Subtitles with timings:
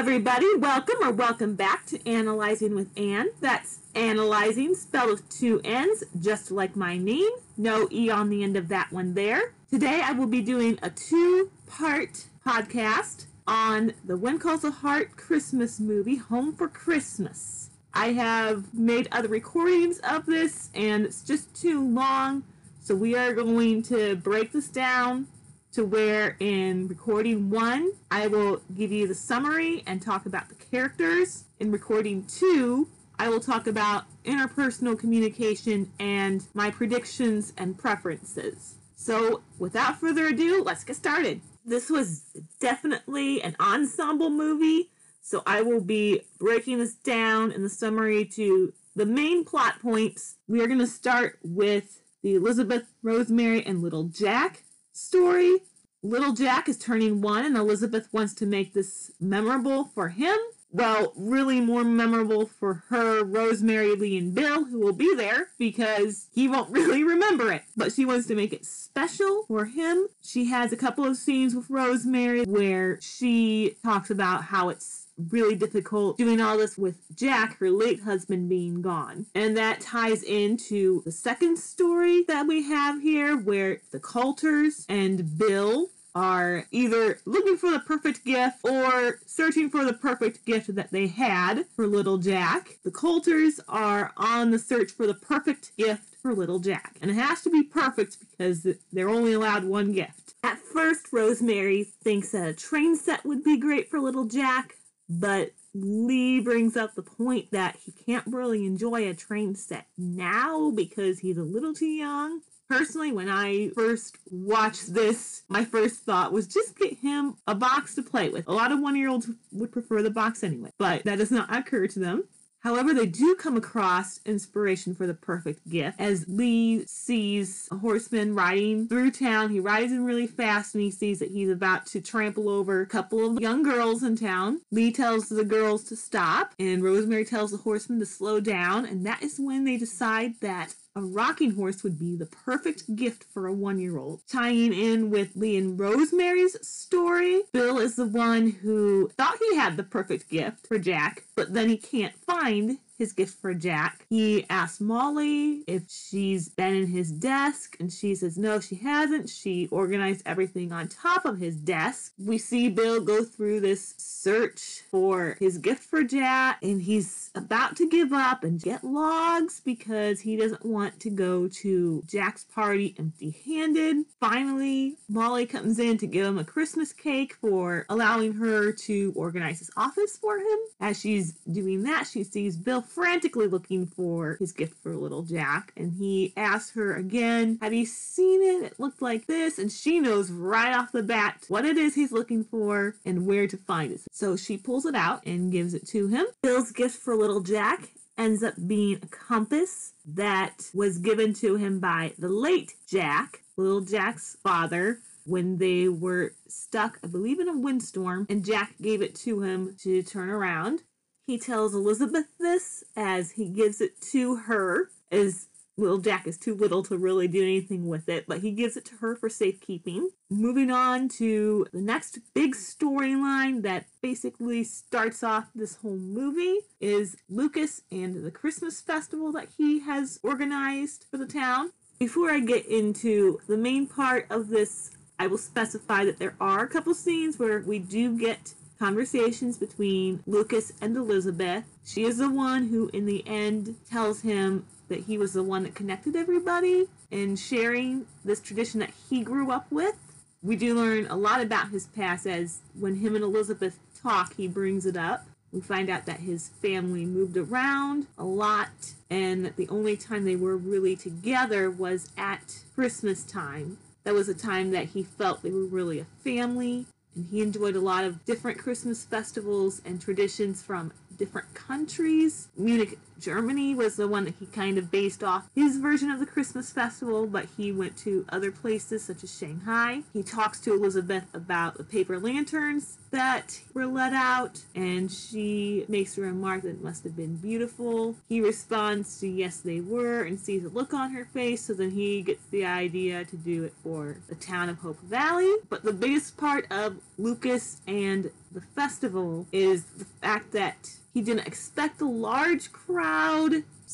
[0.00, 0.46] everybody.
[0.56, 3.28] Welcome or welcome back to Annalyzing with Ann.
[3.42, 7.28] That's analyzing spelled with two N's, just like my name.
[7.58, 9.52] No E on the end of that one there.
[9.68, 15.18] Today I will be doing a two part podcast on the When Calls the Heart
[15.18, 17.68] Christmas movie, Home for Christmas.
[17.92, 22.44] I have made other recordings of this and it's just too long,
[22.82, 25.26] so we are going to break this down
[25.72, 30.56] to where in recording one, I will give you the summary and talk about the
[30.56, 31.44] characters.
[31.60, 32.88] In recording two,
[33.18, 38.76] I will talk about interpersonal communication and my predictions and preferences.
[38.96, 41.40] So, without further ado, let's get started.
[41.64, 42.24] This was
[42.60, 44.90] definitely an ensemble movie,
[45.22, 50.36] so I will be breaking this down in the summary to the main plot points.
[50.48, 54.64] We are going to start with the Elizabeth, Rosemary, and Little Jack
[55.00, 55.60] story.
[56.02, 60.36] Little Jack is turning one, and Elizabeth wants to make this memorable for him.
[60.72, 66.28] Well, really more memorable for her, Rosemary, Lee, and Bill, who will be there because
[66.32, 67.64] he won't really remember it.
[67.76, 70.06] But she wants to make it special for him.
[70.22, 75.56] She has a couple of scenes with Rosemary where she talks about how it's really
[75.56, 79.26] difficult doing all this with Jack, her late husband, being gone.
[79.34, 85.38] And that ties into the second story that we have here, where the Coulters and
[85.38, 90.90] Bill are either looking for the perfect gift or searching for the perfect gift that
[90.90, 92.78] they had for little Jack.
[92.84, 96.98] The Coulters are on the search for the perfect gift for little Jack.
[97.00, 100.34] And it has to be perfect because they're only allowed one gift.
[100.42, 104.74] At first, Rosemary thinks that a train set would be great for little Jack,
[105.10, 110.70] but Lee brings up the point that he can't really enjoy a train set now
[110.70, 112.40] because he's a little too young.
[112.68, 117.96] Personally, when I first watched this, my first thought was just get him a box
[117.96, 118.46] to play with.
[118.46, 121.52] A lot of one year olds would prefer the box anyway, but that does not
[121.52, 122.24] occur to them.
[122.60, 128.34] However, they do come across inspiration for the perfect gift as Lee sees a horseman
[128.34, 129.50] riding through town.
[129.50, 132.86] He rides in really fast and he sees that he's about to trample over a
[132.86, 134.60] couple of young girls in town.
[134.70, 139.06] Lee tells the girls to stop and Rosemary tells the horseman to slow down, and
[139.06, 143.46] that is when they decide that a rocking horse would be the perfect gift for
[143.46, 144.22] a one year old.
[144.28, 149.76] Tying in with Lee and Rosemary's story, Bill is the one who thought he had
[149.76, 154.04] the perfect gift for Jack, but then he can't find his gift for Jack.
[154.10, 159.30] He asks Molly if she's been in his desk, and she says no, she hasn't.
[159.30, 162.12] She organized everything on top of his desk.
[162.18, 167.74] We see Bill go through this search for his gift for Jack, and he's about
[167.76, 172.94] to give up and get logs because he doesn't want to go to Jack's party
[172.98, 174.04] empty handed.
[174.20, 179.58] Finally, Molly comes in to give him a Christmas cake for allowing her to organize
[179.58, 180.58] his office for him.
[180.80, 185.72] As she's doing that, she sees Bill frantically looking for his gift for little Jack,
[185.76, 188.64] and he asks her again, Have you seen it?
[188.64, 189.58] It looked like this.
[189.58, 193.46] And she knows right off the bat what it is he's looking for and where
[193.46, 194.02] to find it.
[194.12, 196.26] So she pulls it out and gives it to him.
[196.42, 201.80] Bill's gift for little Jack ends up being a compass that was given to him
[201.80, 207.56] by the late Jack, little Jack's father, when they were stuck, I believe, in a
[207.56, 210.82] windstorm, and Jack gave it to him to turn around.
[211.30, 215.46] He tells Elizabeth this as he gives it to her, as
[215.76, 218.84] little Jack is too little to really do anything with it, but he gives it
[218.86, 220.10] to her for safekeeping.
[220.28, 227.16] Moving on to the next big storyline that basically starts off this whole movie is
[227.28, 231.70] Lucas and the Christmas festival that he has organized for the town.
[232.00, 236.64] Before I get into the main part of this, I will specify that there are
[236.64, 241.64] a couple scenes where we do get conversations between Lucas and Elizabeth.
[241.84, 245.62] She is the one who, in the end, tells him that he was the one
[245.64, 249.94] that connected everybody and sharing this tradition that he grew up with.
[250.42, 254.48] We do learn a lot about his past as when him and Elizabeth talk, he
[254.48, 255.26] brings it up.
[255.52, 260.24] We find out that his family moved around a lot and that the only time
[260.24, 263.76] they were really together was at Christmas time.
[264.04, 267.76] That was a time that he felt they were really a family and he enjoyed
[267.76, 272.48] a lot of different Christmas festivals and traditions from different countries.
[272.56, 276.26] Munich, Germany was the one that he kind of based off his version of the
[276.26, 280.02] Christmas festival, but he went to other places such as Shanghai.
[280.12, 286.16] He talks to Elizabeth about the paper lanterns that were let out, and she makes
[286.16, 288.16] a remark that it must have been beautiful.
[288.28, 291.90] He responds to yes, they were, and sees a look on her face, so then
[291.90, 295.52] he gets the idea to do it for the town of Hope Valley.
[295.68, 301.46] But the biggest part of Lucas and the festival is the fact that he didn't
[301.46, 303.00] expect a large crowd,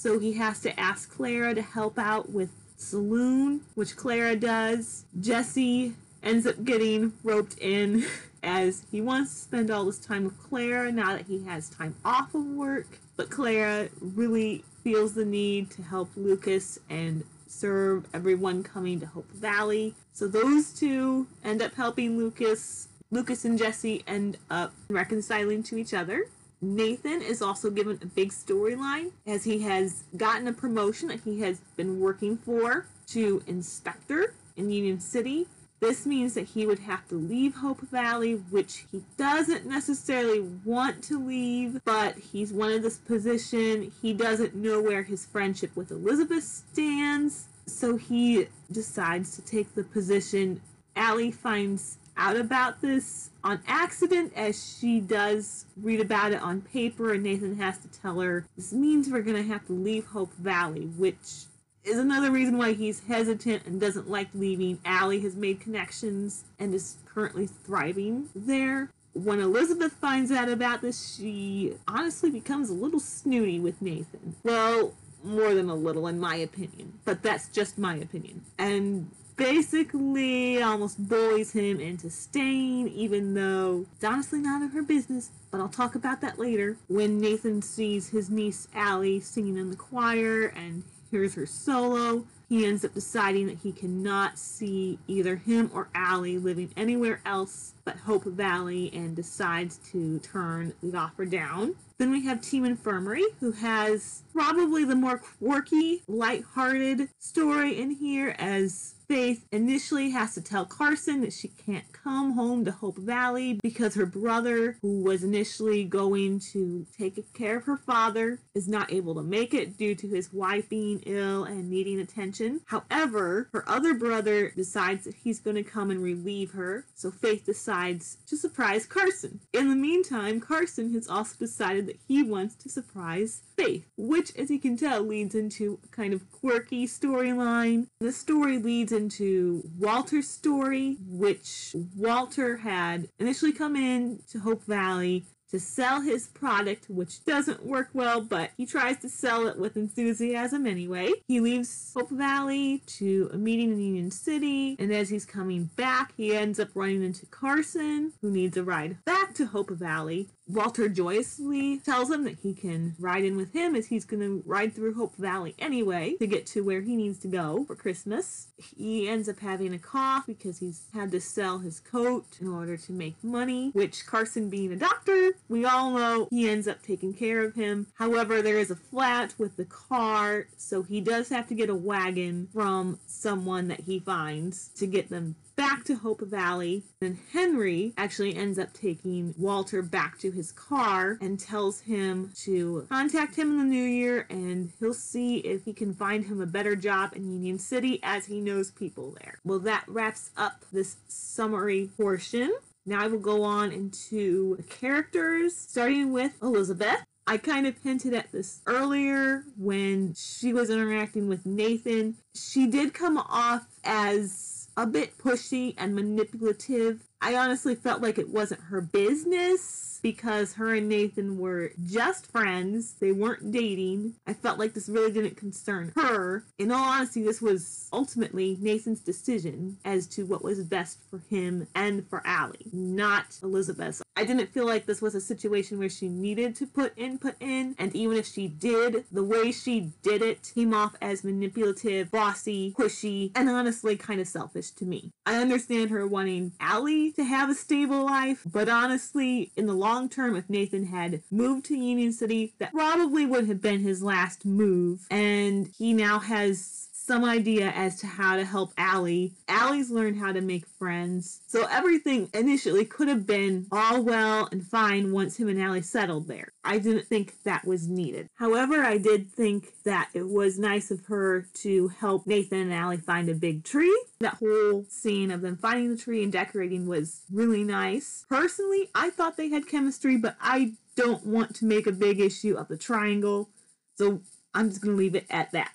[0.06, 5.04] so he has to ask Clara to help out with saloon, which Clara does.
[5.18, 8.04] Jesse ends up getting roped in
[8.42, 11.96] as he wants to spend all this time with Clara now that he has time
[12.04, 12.86] off of work.
[13.16, 19.30] But Clara really feels the need to help Lucas and serve everyone coming to Hope
[19.32, 19.94] Valley.
[20.12, 22.88] So those two end up helping Lucas.
[23.10, 26.26] Lucas and Jesse end up reconciling to each other.
[26.60, 31.40] Nathan is also given a big storyline as he has gotten a promotion that he
[31.40, 35.46] has been working for to inspector in Union City.
[35.80, 41.02] This means that he would have to leave Hope Valley, which he doesn't necessarily want
[41.04, 43.92] to leave, but he's wanted this position.
[44.00, 49.84] He doesn't know where his friendship with Elizabeth stands, so he decides to take the
[49.84, 50.62] position.
[50.96, 57.12] Allie finds out about this on accident as she does read about it on paper,
[57.12, 60.32] and Nathan has to tell her this means we're going to have to leave Hope
[60.34, 61.46] Valley, which
[61.84, 64.78] is another reason why he's hesitant and doesn't like leaving.
[64.84, 68.90] Allie has made connections and is currently thriving there.
[69.12, 74.34] When Elizabeth finds out about this, she honestly becomes a little snooty with Nathan.
[74.42, 76.98] Well, more than a little, in my opinion.
[77.04, 78.42] But that's just my opinion.
[78.58, 85.30] And basically almost bullies him into staying, even though it's honestly none of her business.
[85.50, 86.76] But I'll talk about that later.
[86.88, 92.64] When Nathan sees his niece Allie singing in the choir and hears her solo, he
[92.64, 97.96] ends up deciding that he cannot see either him or Allie living anywhere else but
[97.96, 101.74] Hope Valley and decides to turn the offer down.
[101.98, 108.37] Then we have Team Infirmary, who has probably the more quirky, light-hearted story in here
[108.38, 113.58] as Faith initially has to tell Carson that she can't come home to Hope Valley
[113.62, 118.92] because her brother, who was initially going to take care of her father, is not
[118.92, 122.62] able to make it due to his wife being ill and needing attention.
[122.66, 127.46] However, her other brother decides that he's going to come and relieve her, so Faith
[127.46, 129.38] decides to surprise Carson.
[129.52, 134.50] In the meantime, Carson has also decided that he wants to surprise Faith, which, as
[134.50, 137.86] you can tell, leads into a kind of quirky storyline.
[138.00, 145.24] The story leads into Walter's story, which Walter had initially come in to Hope Valley
[145.50, 149.76] to sell his product, which doesn't work well, but he tries to sell it with
[149.76, 151.12] enthusiasm anyway.
[151.26, 156.12] He leaves Hope Valley to a meeting in Union City, and as he's coming back,
[156.16, 160.28] he ends up running into Carson, who needs a ride back to Hope Valley.
[160.48, 164.44] Walter joyously tells him that he can ride in with him as he's going to
[164.46, 168.49] ride through Hope Valley anyway to get to where he needs to go for Christmas.
[168.56, 172.76] He ends up having a cough because he's had to sell his coat in order
[172.76, 177.14] to make money, which Carson being a doctor, we all know he ends up taking
[177.14, 177.86] care of him.
[177.94, 181.74] However, there is a flat with the car, so he does have to get a
[181.74, 186.84] wagon from someone that he finds to get them back to Hope Valley.
[187.00, 192.86] Then Henry actually ends up taking Walter back to his car and tells him to
[192.90, 196.46] contact him in the new year and he'll see if he can find him a
[196.46, 199.38] better job in Union City as he knows people there.
[199.44, 202.54] Well, that wraps up this summary portion.
[202.86, 207.02] Now I will go on into characters, starting with Elizabeth.
[207.26, 212.14] I kind of hinted at this earlier when she was interacting with Nathan.
[212.37, 217.02] She did come off as a bit pushy and manipulative.
[217.20, 222.94] I honestly felt like it wasn't her business because her and Nathan were just friends.
[223.00, 224.14] They weren't dating.
[224.26, 226.44] I felt like this really didn't concern her.
[226.58, 231.66] In all honesty, this was ultimately Nathan's decision as to what was best for him
[231.75, 234.02] and for Allie, not Elizabeth's.
[234.18, 237.75] I didn't feel like this was a situation where she needed to put input in,
[237.78, 242.75] and even if she did, the way she did it came off as manipulative, bossy,
[242.78, 245.11] pushy, and honestly kind of selfish to me.
[245.26, 250.08] I understand her wanting Allie to have a stable life, but honestly, in the long
[250.08, 254.44] term, if Nathan had moved to Union City, that probably would have been his last
[254.44, 259.34] move, and he now has some idea as to how to help Allie.
[259.48, 261.40] Allie's learned how to make friends.
[261.46, 266.26] So everything initially could have been all well and fine once him and Allie settled
[266.26, 266.48] there.
[266.64, 268.28] I didn't think that was needed.
[268.34, 272.96] However, I did think that it was nice of her to help Nathan and Allie
[272.96, 274.04] find a big tree.
[274.18, 278.25] That whole scene of them finding the tree and decorating was really nice.
[278.28, 282.56] Personally, I thought they had chemistry, but I don't want to make a big issue
[282.56, 283.50] of the triangle.
[283.94, 284.22] So
[284.54, 285.70] I'm just going to leave it at that.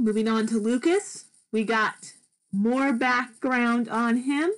[0.00, 2.14] Moving on to Lucas, we got
[2.50, 4.50] more background on him.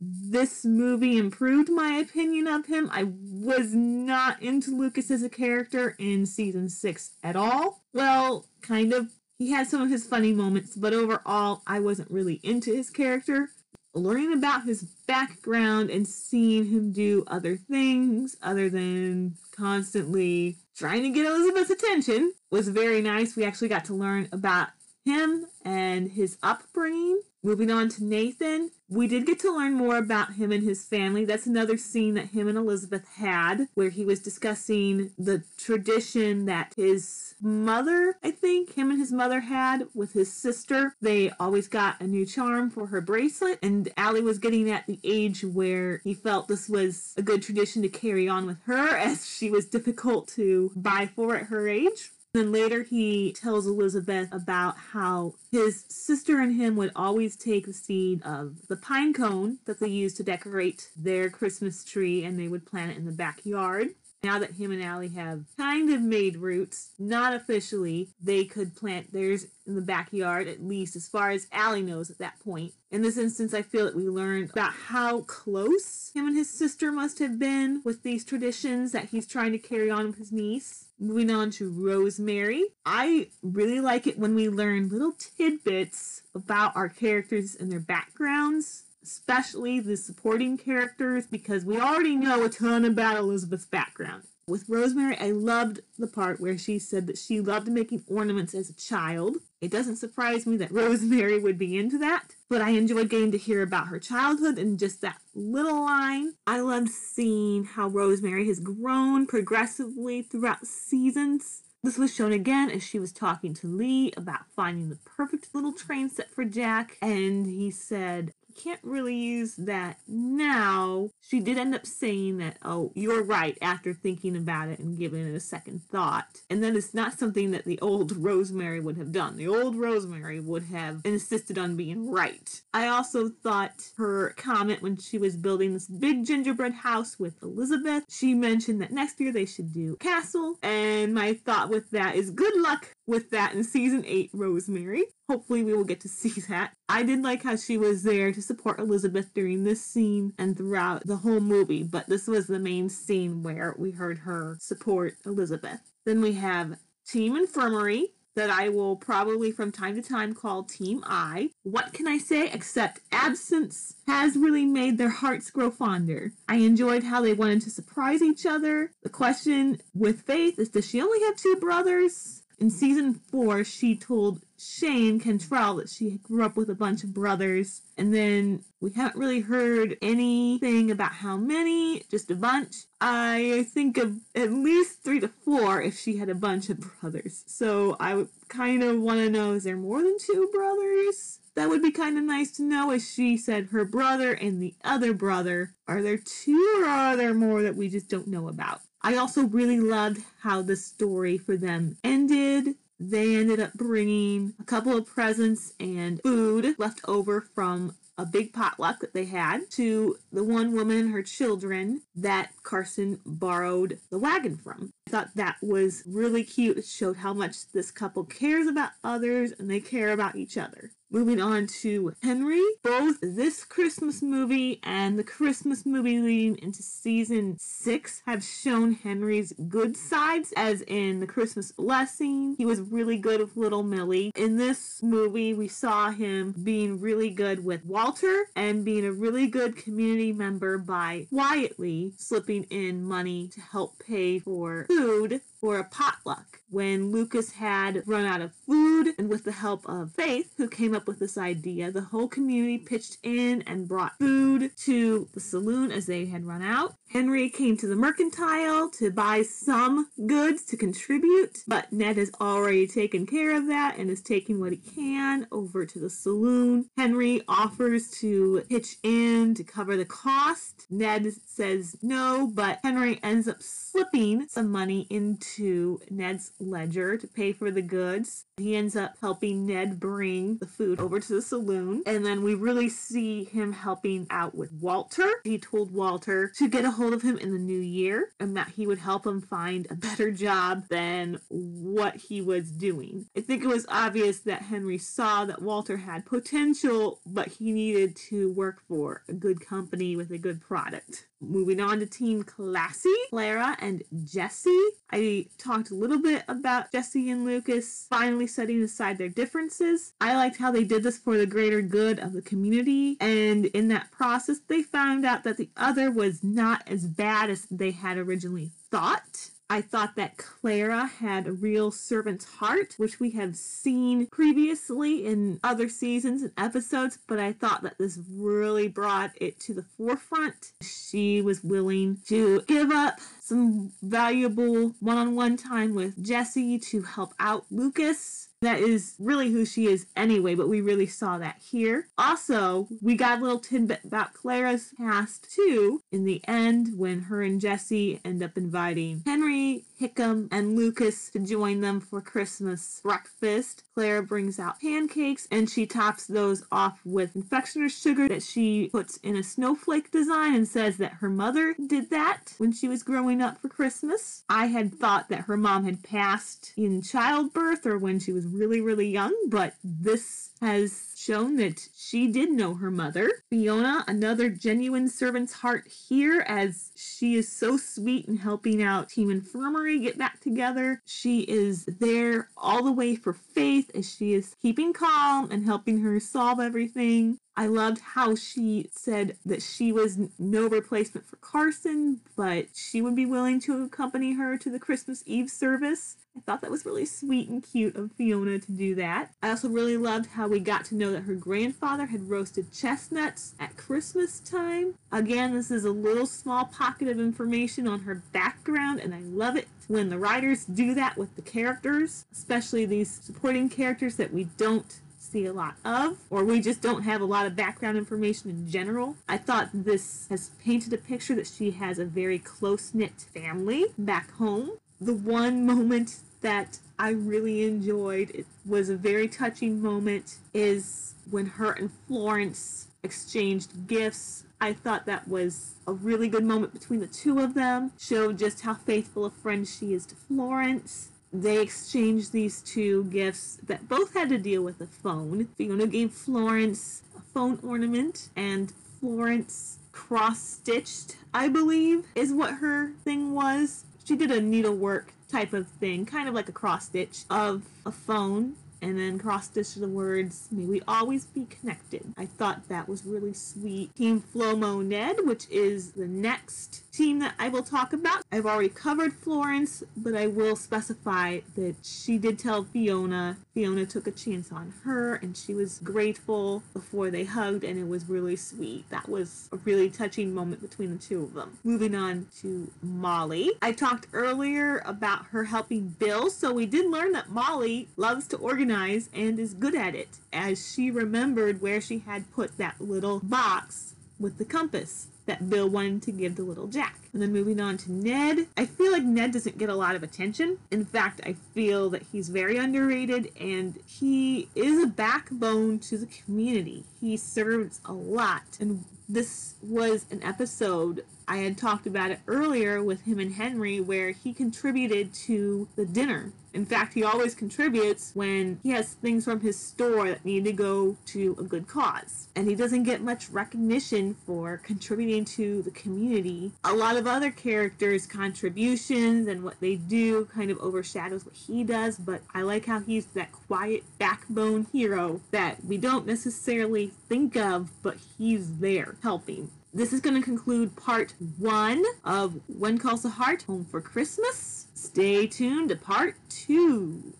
[0.00, 2.90] this movie improved my opinion of him.
[2.92, 7.84] I was not into Lucas as a character in season six at all.
[7.94, 9.12] Well, kind of.
[9.38, 13.50] He had some of his funny moments, but overall, I wasn't really into his character.
[13.94, 21.10] Learning about his background and seeing him do other things other than constantly trying to
[21.10, 23.36] get Elizabeth's attention was very nice.
[23.36, 24.68] We actually got to learn about
[25.08, 27.22] him and his upbringing.
[27.42, 31.24] Moving on to Nathan, we did get to learn more about him and his family.
[31.24, 36.74] That's another scene that him and Elizabeth had where he was discussing the tradition that
[36.76, 40.96] his mother, I think, him and his mother had with his sister.
[41.00, 44.98] They always got a new charm for her bracelet, and Allie was getting at the
[45.04, 49.26] age where he felt this was a good tradition to carry on with her as
[49.26, 52.10] she was difficult to buy for at her age.
[52.34, 57.72] Then later he tells Elizabeth about how his sister and him would always take the
[57.72, 62.48] seed of the pine cone that they used to decorate their Christmas tree and they
[62.48, 63.94] would plant it in the backyard.
[64.22, 69.12] Now that him and Allie have kind of made roots, not officially, they could plant
[69.12, 72.72] theirs in the backyard, at least as far as Allie knows at that point.
[72.90, 76.90] In this instance, I feel that we learned about how close him and his sister
[76.90, 80.86] must have been with these traditions that he's trying to carry on with his niece.
[81.00, 82.64] Moving on to Rosemary.
[82.84, 88.82] I really like it when we learn little tidbits about our characters and their backgrounds,
[89.02, 94.24] especially the supporting characters, because we already know a ton about Elizabeth's background.
[94.48, 98.70] With Rosemary, I loved the part where she said that she loved making ornaments as
[98.70, 99.36] a child.
[99.60, 103.38] It doesn't surprise me that Rosemary would be into that, but I enjoyed getting to
[103.38, 106.32] hear about her childhood and just that little line.
[106.46, 111.64] I loved seeing how Rosemary has grown progressively throughout seasons.
[111.82, 115.74] This was shown again as she was talking to Lee about finding the perfect little
[115.74, 121.10] train set for Jack, and he said, can't really use that now.
[121.20, 125.26] She did end up saying that, oh, you're right, after thinking about it and giving
[125.26, 126.40] it a second thought.
[126.50, 129.36] And that is not something that the old Rosemary would have done.
[129.36, 132.60] The old Rosemary would have insisted on being right.
[132.74, 138.04] I also thought her comment when she was building this big gingerbread house with Elizabeth,
[138.08, 140.56] she mentioned that next year they should do castle.
[140.62, 145.04] And my thought with that is good luck with that in season 8 Rosemary.
[145.28, 146.74] Hopefully, we will get to see that.
[146.88, 151.06] I did like how she was there to support Elizabeth during this scene and throughout
[151.06, 155.80] the whole movie, but this was the main scene where we heard her support Elizabeth.
[156.04, 161.02] Then we have Team Infirmary, that I will probably from time to time call Team
[161.04, 161.50] I.
[161.64, 166.32] What can I say except absence has really made their hearts grow fonder.
[166.48, 168.92] I enjoyed how they wanted to surprise each other.
[169.02, 172.44] The question with Faith is does she only have two brothers?
[172.60, 177.14] In season four, she told Shane Cantrell that she grew up with a bunch of
[177.14, 182.74] brothers, and then we haven't really heard anything about how many, just a bunch.
[183.00, 187.44] I think of at least three to four if she had a bunch of brothers.
[187.46, 191.38] So I would kind of want to know is there more than two brothers?
[191.54, 194.74] That would be kind of nice to know as she said her brother and the
[194.82, 195.74] other brother.
[195.86, 198.80] Are there two or are there more that we just don't know about?
[199.08, 202.74] I also really loved how the story for them ended.
[203.00, 208.52] They ended up bringing a couple of presents and food left over from a big
[208.52, 214.18] potluck that they had to the one woman and her children that Carson borrowed the
[214.18, 214.90] wagon from.
[215.06, 216.76] I thought that was really cute.
[216.76, 220.90] It showed how much this couple cares about others and they care about each other.
[221.10, 227.56] Moving on to Henry, both this Christmas movie and the Christmas movie leading into season
[227.58, 232.56] six have shown Henry's good sides, as in the Christmas blessing.
[232.58, 234.32] He was really good with little Millie.
[234.36, 239.46] In this movie, we saw him being really good with Walter and being a really
[239.46, 245.84] good community member by quietly slipping in money to help pay for food for a
[245.84, 250.68] potluck when Lucas had run out of food, and with the help of Faith, who
[250.68, 255.40] came up with this idea, the whole community pitched in and brought food to the
[255.40, 256.94] saloon as they had run out.
[257.10, 262.86] Henry came to the mercantile to buy some goods to contribute, but Ned has already
[262.86, 266.90] taken care of that and is taking what he can over to the saloon.
[266.96, 270.86] Henry offers to pitch in to cover the cost.
[270.90, 277.52] Ned says no, but Henry ends up slipping some money into Ned's ledger to pay
[277.52, 278.44] for the goods.
[278.58, 282.54] He ends up helping Ned bring the food over to the saloon, and then we
[282.54, 285.28] really see him helping out with Walter.
[285.44, 288.68] He told Walter to get a hold of him in the new year and that
[288.76, 293.26] he would help him find a better job than what he was doing.
[293.36, 298.16] I think it was obvious that Henry saw that Walter had potential, but he needed
[298.28, 301.26] to work for a good company with a good product.
[301.40, 304.88] Moving on to Team Classy, Clara and Jesse.
[305.12, 310.14] I talked a little bit about Jesse and Lucas finally setting aside their differences.
[310.20, 313.86] I liked how they did this for the greater good of the community, and in
[313.88, 318.18] that process, they found out that the other was not as bad as they had
[318.18, 319.50] originally thought.
[319.70, 325.60] I thought that Clara had a real servant's heart, which we have seen previously in
[325.62, 330.72] other seasons and episodes, but I thought that this really brought it to the forefront.
[330.80, 337.02] She was willing to give up some valuable one on one time with Jesse to
[337.02, 341.60] help out Lucas that is really who she is anyway, but we really saw that
[341.70, 342.08] here.
[342.18, 347.42] Also, we got a little tidbit about Clara's past too in the end when her
[347.42, 353.84] and Jesse end up inviting Henry, Hickam, and Lucas to join them for Christmas breakfast.
[353.94, 359.18] Clara brings out pancakes and she tops those off with confectioner's sugar that she puts
[359.18, 363.40] in a snowflake design and says that her mother did that when she was growing
[363.40, 364.44] up for Christmas.
[364.48, 368.80] I had thought that her mom had passed in childbirth or when she was really,
[368.80, 373.30] really young, but this has shown that she did know her mother.
[373.50, 379.30] Fiona, another genuine servant's heart here, as she is so sweet in helping out Team
[379.30, 381.02] Infirmary get back together.
[381.06, 386.00] She is there all the way for Faith as she is keeping calm and helping
[386.00, 387.38] her solve everything.
[387.56, 393.16] I loved how she said that she was no replacement for Carson, but she would
[393.16, 396.16] be willing to accompany her to the Christmas Eve service.
[396.38, 399.32] I thought that was really sweet and cute of Fiona to do that.
[399.42, 403.54] I also really loved how we got to know that her grandfather had roasted chestnuts
[403.58, 404.94] at Christmas time.
[405.10, 409.56] Again, this is a little small pocket of information on her background, and I love
[409.56, 414.44] it when the writers do that with the characters, especially these supporting characters that we
[414.56, 418.48] don't see a lot of, or we just don't have a lot of background information
[418.48, 419.16] in general.
[419.28, 423.86] I thought this has painted a picture that she has a very close knit family
[423.98, 424.70] back home.
[425.00, 431.46] The one moment that I really enjoyed, it was a very touching moment, is when
[431.46, 434.44] her and Florence exchanged gifts.
[434.60, 438.62] I thought that was a really good moment between the two of them, showed just
[438.62, 444.14] how faithful a friend she is to Florence they exchanged these two gifts that both
[444.14, 445.48] had to deal with a phone.
[445.56, 452.92] Fiona gave Florence a phone ornament, and Florence cross stitched, I believe, is what her
[453.04, 453.84] thing was.
[454.04, 457.92] She did a needlework type of thing, kind of like a cross stitch of a
[457.92, 462.14] phone and then cross stitch the words, May we always be connected.
[462.16, 463.94] I thought that was really sweet.
[463.94, 468.22] Team Flomo Ned, which is the next team that I will talk about.
[468.30, 473.36] I've already covered Florence, but I will specify that she did tell Fiona.
[473.54, 477.86] Fiona took a chance on her and she was grateful before they hugged, and it
[477.86, 478.88] was really sweet.
[478.90, 481.58] That was a really touching moment between the two of them.
[481.64, 483.52] Moving on to Molly.
[483.62, 488.36] I talked earlier about her helping Bill, so we did learn that Molly loves to
[488.36, 493.20] organize and is good at it, as she remembered where she had put that little
[493.20, 496.98] box with the compass that Bill wanted to give to little Jack.
[497.12, 498.46] And then moving on to Ned.
[498.56, 500.58] I feel like Ned doesn't get a lot of attention.
[500.70, 506.06] In fact, I feel that he's very underrated and he is a backbone to the
[506.06, 506.84] community.
[507.00, 508.42] He serves a lot.
[508.60, 513.80] And this was an episode I had talked about it earlier with him and Henry
[513.80, 519.24] where he contributed to the dinner in fact, he always contributes when he has things
[519.24, 522.30] from his store that need to go to a good cause.
[522.34, 526.50] And he doesn't get much recognition for contributing to the community.
[526.64, 531.62] A lot of other characters' contributions and what they do kind of overshadows what he
[531.62, 537.36] does, but I like how he's that quiet backbone hero that we don't necessarily think
[537.36, 539.52] of, but he's there helping.
[539.72, 544.57] This is going to conclude part one of When Calls the Heart Home for Christmas.
[544.80, 547.12] Stay tuned to part two.